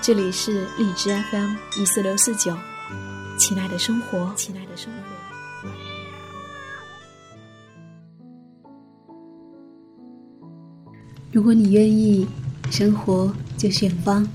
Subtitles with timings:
[0.00, 2.56] 这里是荔枝 FM 一四六四九，
[3.36, 5.00] 亲爱的生活，亲爱的生活。
[11.32, 12.26] 如果你愿意，
[12.70, 14.26] 生活就是远方。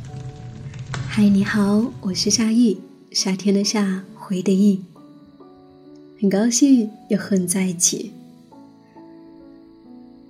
[1.07, 2.79] 嗨，你好，我是夏意，
[3.11, 4.83] 夏天的夏，回的意。
[6.21, 8.11] 很高兴又和你在一起。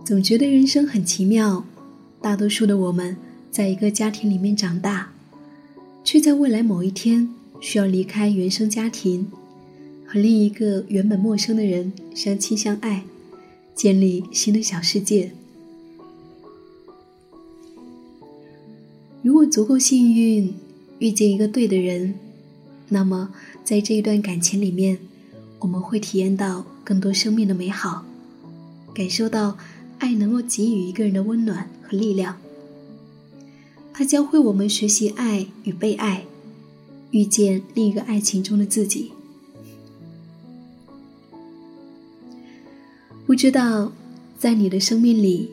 [0.06, 1.66] 总觉得人生很奇妙，
[2.22, 3.18] 大多数的我们
[3.52, 5.10] 在一个家庭里面长大。
[6.04, 7.30] 却在未来某一天
[7.62, 9.32] 需要离开原生家庭，
[10.06, 13.04] 和另一个原本陌生的人相亲相爱，
[13.74, 15.32] 建立新的小世界。
[19.22, 20.54] 如果足够幸运
[21.00, 22.16] 遇见一个对的人，
[22.90, 24.98] 那么在这一段感情里面，
[25.60, 28.06] 我们会体验到更多生命的美好，
[28.94, 29.58] 感受到
[30.00, 32.38] 爱能够给予一个人的温暖和力量。
[33.94, 36.26] 它教会我们学习爱与被爱，
[37.12, 39.12] 遇见另一个爱情中的自己。
[43.26, 43.94] 不知道
[44.38, 45.52] 在你的生命里，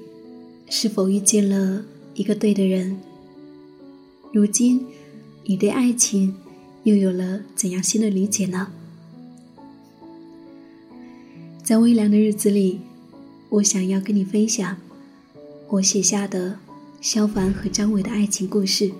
[0.70, 2.98] 是否遇见了一个对的人？
[4.32, 4.86] 如今，
[5.44, 6.34] 你对爱情
[6.84, 8.72] 又有了怎样新的理解呢？
[11.62, 12.80] 在微凉的日子里，
[13.50, 14.78] 我想要跟你分享
[15.68, 16.58] 我写下的。
[17.00, 18.92] 萧凡和张伟的爱情故事。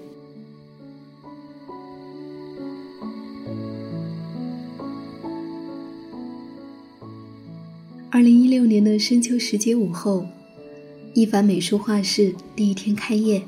[8.10, 10.27] 二零一六年的深秋时节午后，
[11.12, 13.42] 一凡美术画室第一天开业。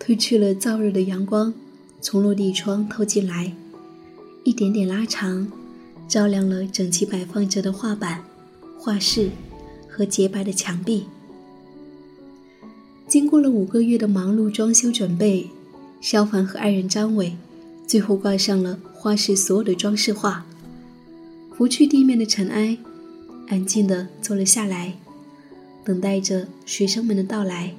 [0.00, 1.52] 褪去了燥热的阳光，
[2.00, 3.54] 从落地窗透进来，
[4.44, 5.46] 一点点拉长，
[6.08, 8.24] 照亮了整齐摆放着的画板、
[8.78, 9.28] 画室
[9.86, 11.04] 和洁白的墙壁。
[13.12, 15.50] 经过了五个月的忙碌装修准备，
[16.00, 17.36] 萧凡和爱人张伟
[17.86, 20.46] 最后挂上了画室所有的装饰画，
[21.54, 22.78] 拂去地面的尘埃，
[23.48, 24.94] 安静的坐了下来，
[25.84, 27.74] 等待着学生们的到来。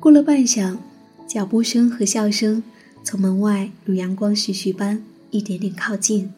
[0.00, 0.78] 过了半晌，
[1.26, 2.62] 脚步声和笑声
[3.04, 6.32] 从门外如阳光徐徐般一点点靠近，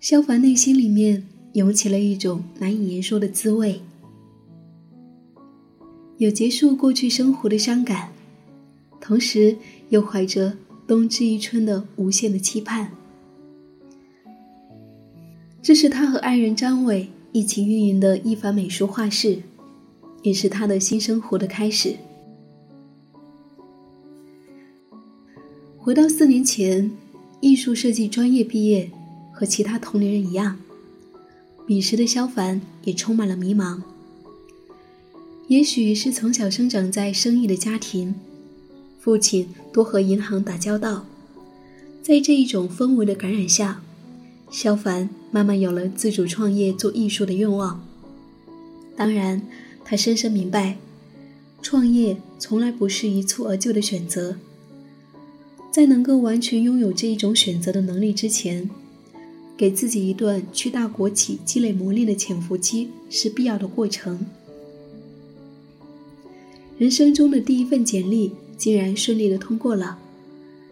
[0.00, 1.26] 萧凡内心里面。
[1.52, 3.80] 涌起了一种难以言说的滋味，
[6.18, 8.12] 有结束过去生活的伤感，
[9.00, 9.56] 同时
[9.88, 10.56] 又怀着
[10.86, 12.92] 冬至一春的无限的期盼。
[15.60, 19.42] 这是他和爱人张伟一起运营的一凡美术画室，
[20.22, 21.96] 也是他的新生活的开始。
[25.76, 26.90] 回到四年前，
[27.40, 28.90] 艺术设计专业毕业，
[29.32, 30.56] 和其他同龄人一样。
[31.70, 33.80] 彼时的萧凡也充满了迷茫。
[35.46, 38.12] 也许是从小生长在生意的家庭，
[38.98, 41.06] 父亲多和银行打交道，
[42.02, 43.82] 在这一种氛围的感染下，
[44.50, 47.80] 萧凡慢慢有了自主创业做艺术的愿望。
[48.96, 49.40] 当然，
[49.84, 50.76] 他深深明白，
[51.62, 54.34] 创业从来不是一蹴而就的选择，
[55.70, 58.68] 在能够完全拥有这一种选择的能力之前。
[59.60, 64.24] 给自己一段去大国企积累磨练的潜伏期是必要的过程。
[66.78, 69.98] 人生中的第一份简历竟然顺利的通过了，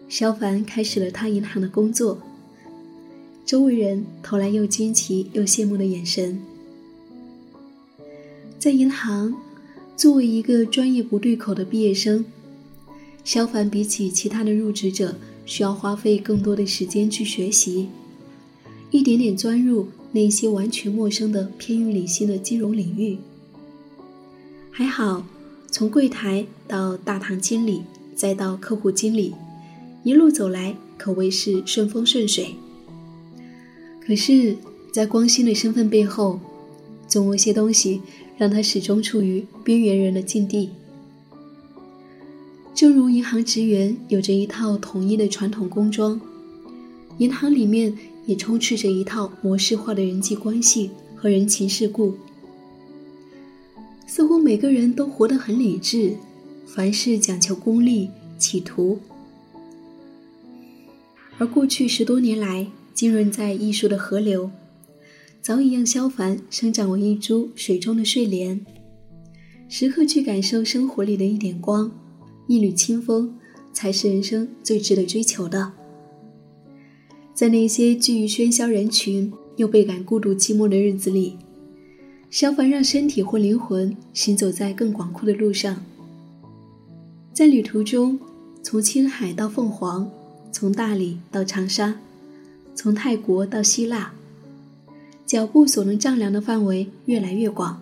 [0.07, 2.19] 萧凡开始了他银行的工作。
[3.45, 6.41] 周围人投来又惊奇又羡慕的眼神。
[8.57, 9.35] 在银行，
[9.95, 12.25] 作为一个专业不对口的毕业生，
[13.23, 15.15] 萧凡比起其他的入职者，
[15.45, 17.87] 需要花费更多的时间去学习。
[18.91, 23.19] 一点点钻入那些完全陌生的偏于理性的金融领域。
[24.71, 25.23] 还好，
[25.69, 27.83] 从柜台到大堂经理，
[28.15, 29.35] 再到客户经理，
[30.03, 32.55] 一路走来可谓是顺风顺水。
[34.03, 34.57] 可是，
[34.91, 36.39] 在光鲜的身份背后，
[37.07, 38.01] 总有些东西
[38.37, 40.71] 让他始终处于边缘人的境地。
[42.73, 46.19] 正如银行职员有着一套统一的传统工装，
[47.19, 47.95] 银行里面。
[48.29, 52.15] 也充斥着一套模式化的人际关系和人情世故。
[54.05, 56.15] 似乎每个人都活得很理智，
[56.67, 58.99] 凡事讲求功利、企图。
[61.39, 64.51] 而过去十多年来，浸润在艺术的河流，
[65.41, 68.63] 早已让萧凡生长为一株水中的睡莲，
[69.67, 71.91] 时刻去感受生活里的一点光、
[72.45, 73.33] 一缕清风，
[73.73, 75.78] 才是人生最值得追求的。
[77.39, 81.37] 在那些居于喧嚣人群又倍感孤独寂寞的日子里，
[82.29, 85.81] 萧凡让身体或灵魂行走在更广阔的路上，
[87.31, 88.19] 在旅途中，
[88.61, 90.11] 从青海到凤凰，
[90.51, 91.97] 从大理到长沙，
[92.75, 94.11] 从泰国到希腊，
[95.25, 97.81] 脚步所能丈量的范围越来越广，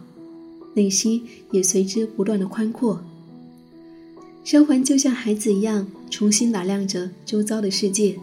[0.76, 3.04] 内心也随之不断的宽阔。
[4.44, 8.20] 萧凡就像孩子一样，重新打量着周遭的世界。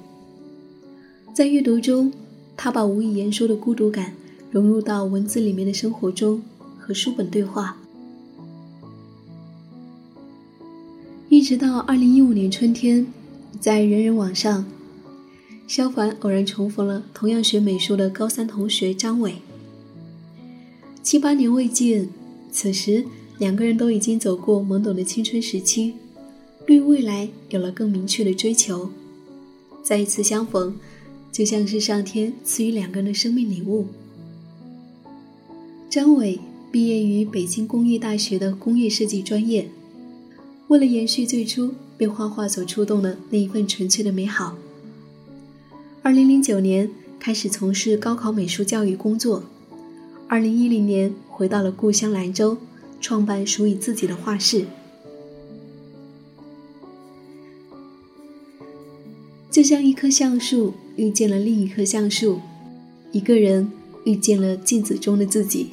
[1.35, 2.13] 在阅读中，
[2.57, 4.15] 他把无以言说的孤独感
[4.53, 6.41] 融入到文字里面的生活中，
[6.79, 7.77] 和书本对话。
[11.29, 13.05] 一直到二零一五年春天，
[13.59, 14.65] 在人人网上，
[15.67, 19.35] 萧凡偶然重逢了同样学美术的高三同学张伟。
[21.03, 22.09] 七八年未见，
[22.53, 23.05] 此时
[23.39, 25.95] 两个人都已经走过懵懂的青春时期，
[26.65, 28.89] 对未来有了更明确的追求。
[29.83, 30.77] 再一次相逢。
[31.35, 33.89] 就像是上天赐予两个人的生命礼物。
[35.91, 36.39] 张伟
[36.71, 39.69] 毕业于北京工业大学的工业设计专业，
[40.69, 44.57] 为了延续最初被画画所触动的那一份纯粹的美好，
[46.03, 46.89] 二零零九年
[47.19, 49.43] 开始从事高考美术教育工作，
[50.29, 52.57] 二零一零年回到了故乡兰州，
[53.01, 54.67] 创办属于自己的画室。
[59.55, 62.41] 就像一棵橡树遇见了另一棵橡树，
[63.13, 63.71] 一个人
[64.05, 65.69] 遇见了镜子中的自己，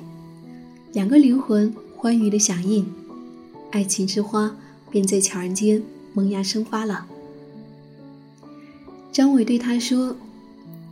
[0.93, 2.85] 两个灵魂欢愉的响应，
[3.71, 4.55] 爱情之花
[4.91, 5.81] 便在悄然间
[6.13, 7.07] 萌芽生发了。
[9.11, 10.15] 张伟对他说：“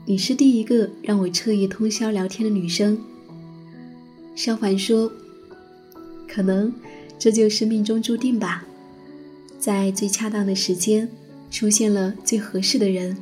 [0.07, 2.99] 你是第一个让我彻夜通宵聊天的女生。”
[4.33, 5.11] 萧凡说
[6.27, 6.73] ：“可能
[7.19, 8.65] 这就是命中注定吧，
[9.59, 11.07] 在最恰当的时间。”
[11.49, 13.17] 出现了最合适的人。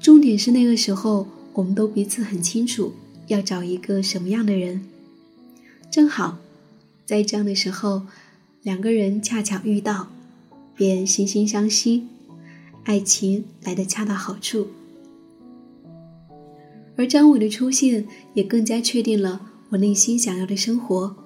[0.00, 2.92] 重点是那个时候，我们都彼此很清楚
[3.26, 4.82] 要找一个什么样的人。
[5.90, 6.38] 正好，
[7.04, 8.02] 在这样的时候，
[8.62, 10.08] 两个人恰巧遇到，
[10.74, 12.06] 便惺惺相惜，
[12.84, 14.68] 爱情来得恰到好处。
[16.96, 19.40] 而张伟的出现，也更加确定了
[19.70, 21.16] 我内心想要的生活。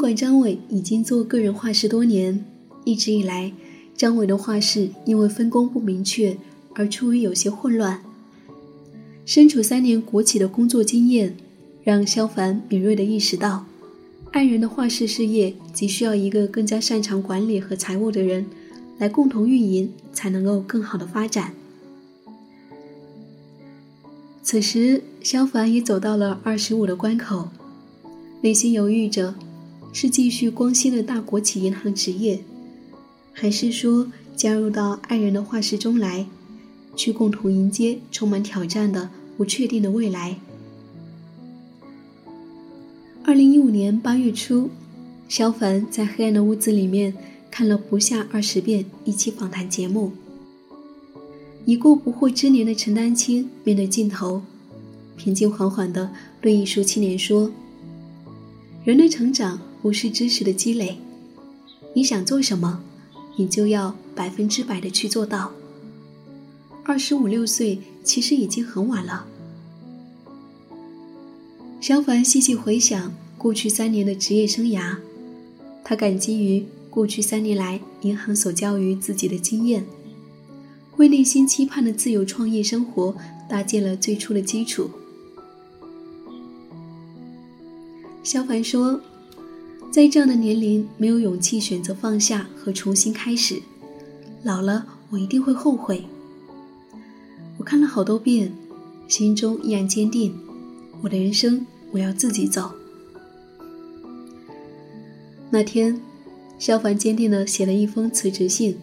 [0.00, 2.42] 管张伟已经做个人画室多年，
[2.84, 3.52] 一直以来，
[3.94, 6.38] 张伟的画室因为分工不明确
[6.74, 8.02] 而处于有些混乱。
[9.26, 11.36] 身处三年国企的工作经验，
[11.84, 13.66] 让萧凡敏锐地意识到，
[14.32, 18.46] 爱人的画室事业急需要一个更加擅长管理和财务的人
[18.96, 21.52] 来共同运营，才能够更好的发展。
[24.42, 27.50] 此时，萧凡也走到了二十五的关口，
[28.40, 29.34] 内心犹豫着。
[29.92, 32.40] 是继续光鲜的大国企银行职业，
[33.32, 34.06] 还是说
[34.36, 36.26] 加入到爱人的画室中来，
[36.94, 40.36] 去共同迎接充满挑战的不确定的未来？
[43.24, 44.70] 二零一五年八月初，
[45.28, 47.14] 萧凡在黑暗的屋子里面
[47.50, 50.12] 看了不下二十遍一期访谈节目。
[51.66, 54.42] 已过不惑之年的陈丹青面对镜头，
[55.16, 57.50] 平静缓缓地对艺术青年说
[58.84, 60.98] ：“人的成长。”不是知识的积累，
[61.94, 62.82] 你想做什么，
[63.36, 65.52] 你就要百分之百的去做到。
[66.84, 69.26] 二十五六岁其实已经很晚了。
[71.80, 74.96] 萧凡细细回想过去三年的职业生涯，
[75.82, 79.86] 他感激于过去三年来银行所教于自己的经验，
[80.98, 83.16] 为内心期盼的自由创业生活
[83.48, 84.90] 搭建了最初的基础。
[88.22, 89.00] 萧凡说。
[89.90, 93.60] 在这样的年龄，没有勇气选择放下和重新开始，
[94.44, 96.04] 老了我一定会后悔。
[97.58, 98.52] 我看了好多遍，
[99.08, 100.32] 心中依然坚定，
[101.02, 102.70] 我的人生我要自己走。
[105.50, 106.00] 那天，
[106.56, 108.76] 萧凡坚定地写了一封辞职信，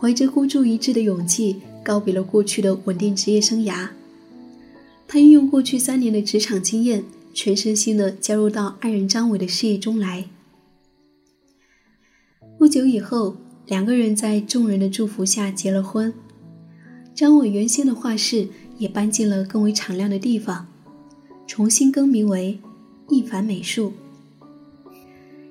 [0.00, 3.90] 怀着孤注一掷的勇气，告别了过去的稳定职业生涯。
[5.06, 7.04] 他运用过去三年的职场经验。
[7.34, 10.26] 全身心的加入到爱人张伟的事业中来。
[12.56, 13.36] 不久以后，
[13.66, 16.14] 两个人在众人的祝福下结了婚。
[17.12, 18.48] 张伟原先的画室
[18.78, 20.66] 也搬进了更为敞亮的地方，
[21.46, 22.58] 重新更名为
[23.08, 23.92] 一凡美术。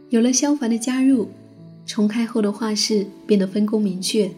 [0.10, 1.30] 有了萧凡的加入，
[1.86, 4.32] 重开后的画室变得分工明确，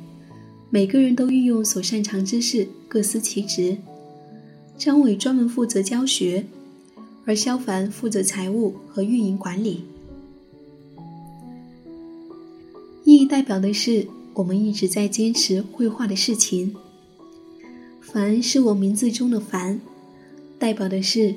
[0.69, 3.77] 每个人都运用所擅长之事，各司其职。
[4.77, 6.45] 张伟专门负责教学，
[7.25, 9.83] 而萧凡负责财务和运营管理。
[13.03, 16.75] 意义代表的是我们一直在坚持绘画的事情。
[18.01, 19.81] 凡是我名字中的凡，
[20.57, 21.35] 代表的是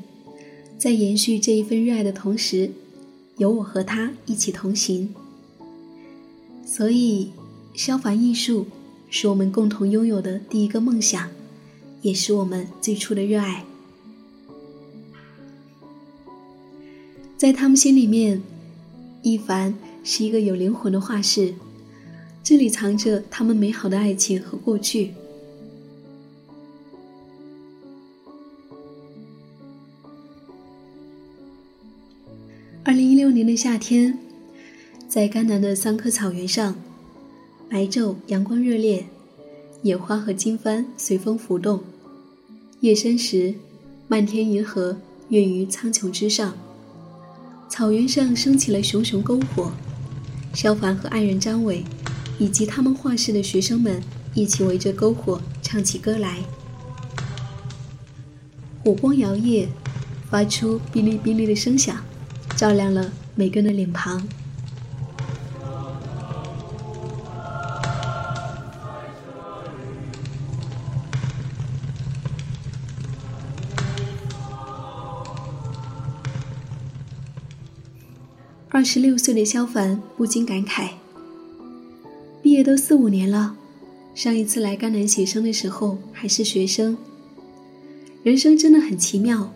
[0.79, 2.71] 在延续这一份热爱的同时，
[3.37, 5.15] 有我和他一起同行。
[6.65, 7.31] 所以，
[7.75, 8.67] 萧凡艺术
[9.11, 11.29] 是我们共同拥有的第一个梦想。
[12.01, 13.65] 也是我们最初的热爱，
[17.39, 18.43] 在他们心里面，
[19.23, 21.55] 一凡是一个有灵魂的画室，
[22.43, 25.13] 这里藏着他们美好的爱情和过去。
[32.83, 34.19] 二零一六年的夏天，
[35.07, 36.75] 在甘南的桑科草原上，
[37.71, 39.07] 白昼阳光热烈。
[39.83, 41.81] 野花和经幡随风浮动，
[42.81, 43.55] 夜深时，
[44.09, 46.59] 漫天银河跃于苍穹之上。
[47.69, 49.71] 草原上升起了熊熊篝火，
[50.55, 51.85] 萧凡和爱人张伟，
[52.39, 54.03] 以及他们画室的学生们
[54.35, 56.39] 一起围着篝火唱起歌来。
[58.83, 59.67] 火光摇曳，
[60.31, 62.03] 发出哔哩哔哩的声响，
[62.57, 64.27] 照亮了每个人的脸庞。
[78.79, 80.91] 二十六岁的萧凡不禁感慨：
[82.41, 83.57] 毕业都四五年了，
[84.15, 86.97] 上一次来甘南写生的时候还是学生。
[88.23, 89.53] 人生真的很奇妙，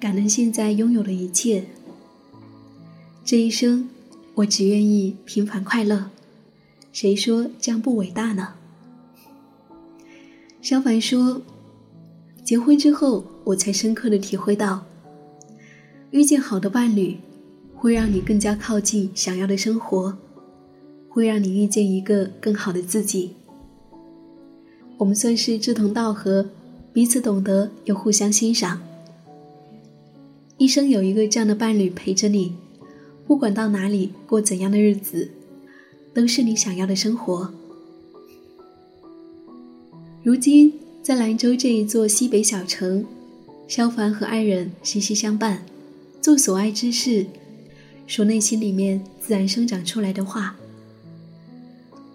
[0.00, 1.66] 感恩现在拥有的一切。
[3.26, 3.90] 这一生，
[4.36, 6.08] 我只愿意平凡快乐。
[6.94, 8.54] 谁说这样不伟大呢？
[10.62, 11.42] 萧凡说
[12.42, 14.86] ：“结婚之后，我才深刻的体会到，
[16.10, 17.18] 遇见好的伴侣。”
[17.80, 20.18] 会让你更加靠近想要的生活，
[21.08, 23.30] 会让你遇见一个更好的自己。
[24.98, 26.50] 我们算是志同道合，
[26.92, 28.82] 彼此懂得又互相欣赏。
[30.58, 32.52] 一生有一个这样的伴侣陪着你，
[33.26, 35.30] 不管到哪里过怎样的日子，
[36.12, 37.50] 都是你想要的生活。
[40.22, 40.70] 如今
[41.02, 43.06] 在兰州这一座西北小城，
[43.66, 45.62] 萧凡和爱人息息相伴，
[46.20, 47.24] 做所爱之事。
[48.10, 50.56] 说内心里面自然生长出来的话。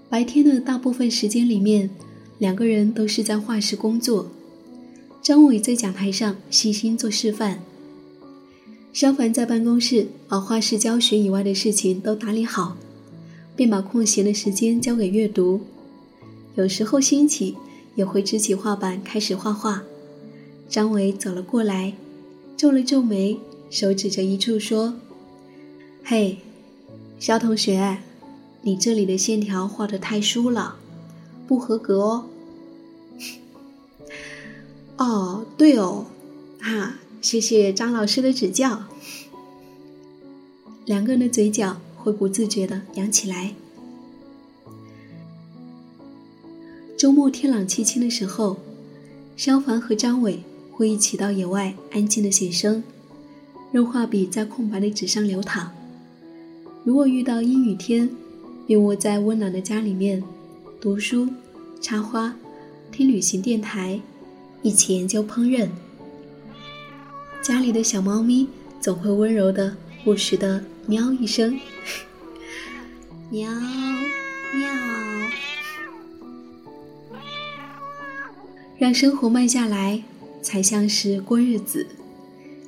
[0.09, 1.89] 白天的大部分时间里面，
[2.37, 4.29] 两个人都是在画室工作。
[5.21, 7.59] 张伟在讲台上细心做示范，
[8.91, 12.75] 萧凡在办公室把画室教学以外的事情都打理好，
[13.55, 15.61] 便把空闲的时间交给阅读。
[16.55, 17.55] 有时候兴起，
[17.95, 19.81] 也会支起画板开始画画。
[20.67, 21.93] 张伟走了过来，
[22.57, 24.95] 皱了皱眉，手指着一处说。
[26.07, 26.38] 嘿，
[27.19, 27.97] 肖同学，
[28.62, 30.75] 你这里的线条画的太疏了，
[31.47, 32.25] 不合格哦。
[34.97, 36.05] 哦，对哦，
[36.59, 38.83] 哈，谢谢张老师的指教。
[40.85, 43.55] 两个人的嘴角会不自觉的扬起来。
[46.95, 48.59] 周末天朗气清的时候，
[49.35, 52.83] 萧凡和张伟会一起到野外安静的写生，
[53.71, 55.71] 用画笔在空白的纸上流淌。
[56.85, 58.07] 如果遇到阴雨天，
[58.67, 60.23] 便窝在温暖的家里面，
[60.79, 61.27] 读书、
[61.81, 62.35] 插花、
[62.91, 63.99] 听旅行电台，
[64.61, 65.67] 一起研究烹饪。
[67.41, 68.47] 家里的小猫咪
[68.79, 71.59] 总会温柔的、不时的喵一声，
[73.31, 74.69] 喵喵，
[78.77, 80.03] 让生活慢下来，
[80.43, 81.87] 才像是过日子。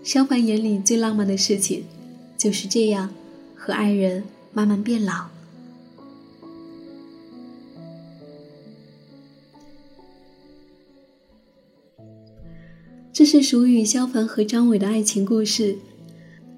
[0.04, 1.84] 萧凡眼里最浪漫的事情，
[2.36, 3.14] 就是这样。
[3.68, 5.28] 和爱人慢慢变老，
[13.12, 15.78] 这是属于萧凡和张伟的爱情故事。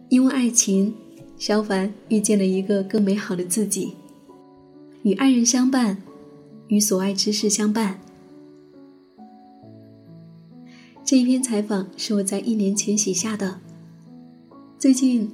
[0.09, 0.93] 因为爱情，
[1.39, 3.95] 萧凡遇见了一个更美好的自己，
[5.01, 5.97] 与爱人相伴，
[6.67, 7.99] 与所爱之事相伴。
[11.03, 13.59] 这一篇采访是我在一年前写下的，
[14.77, 15.31] 最近。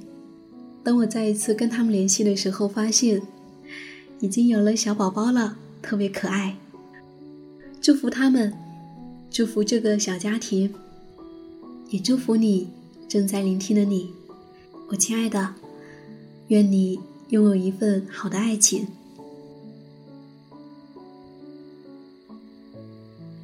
[0.86, 3.20] 等我再一次跟他们联系的时候，发现
[4.20, 6.56] 已经有了小宝宝了，特别可爱。
[7.80, 8.54] 祝福他们，
[9.28, 10.72] 祝福这个小家庭，
[11.90, 12.68] 也祝福你
[13.08, 14.12] 正在聆听的你，
[14.86, 15.54] 我亲爱的，
[16.46, 17.00] 愿你
[17.30, 18.86] 拥有一份好的爱情。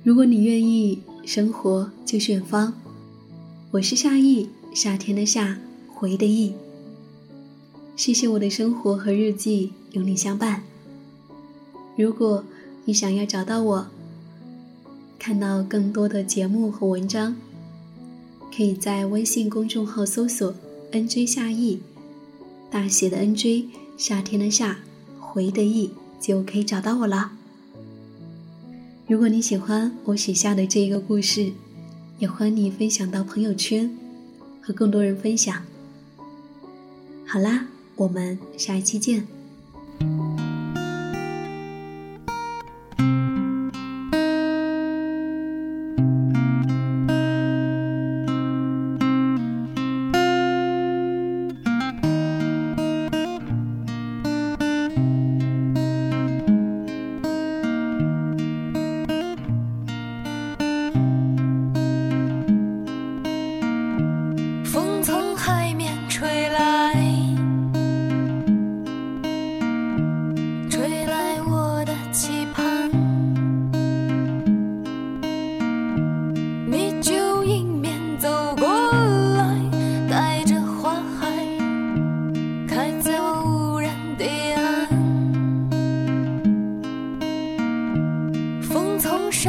[0.04, 2.72] 如果你愿意，生活就是远方。
[3.72, 5.58] 我是夏意，夏天的夏，
[5.92, 6.54] 回的忆。
[7.94, 10.62] 谢谢我的生活和日记有你相伴。
[11.96, 12.44] 如果
[12.86, 13.86] 你想要找到我，
[15.18, 17.36] 看到更多的节目和文章，
[18.54, 20.54] 可以在微信公众号搜索
[20.90, 21.80] “nj 夏意”，
[22.70, 23.66] 大写的 “nj”，
[23.98, 24.78] 夏天的夏，
[25.20, 27.32] 回的意，就可以找到我了。
[29.06, 31.52] 如果你喜欢我写下的这个故事，
[32.18, 33.94] 也欢迎你分享到朋友圈，
[34.62, 35.62] 和更多人分享。
[37.26, 39.41] 好啦，我们下一期见。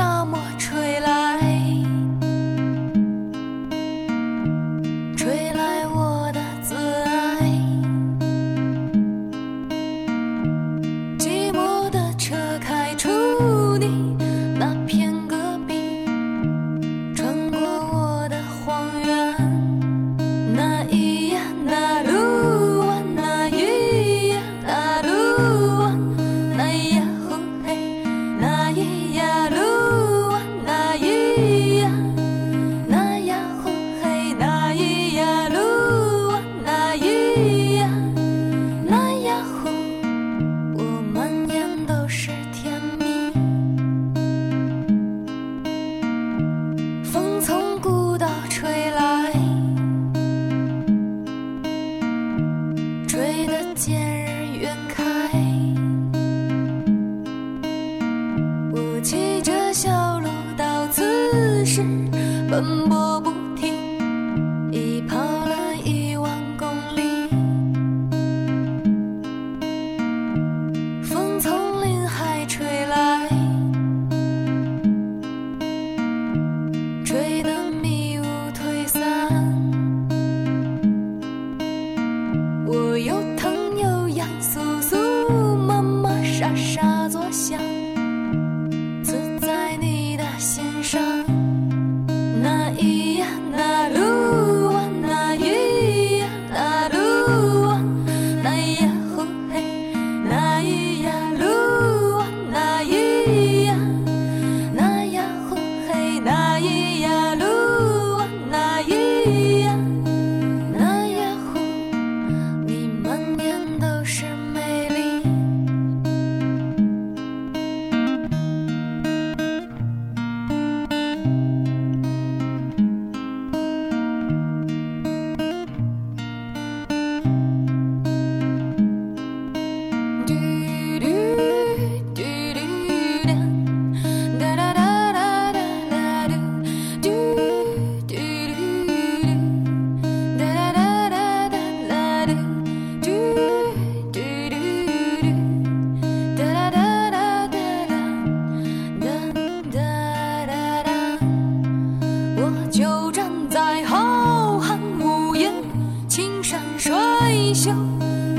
[0.03, 0.38] 那么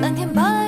[0.01, 0.64] 蓝天白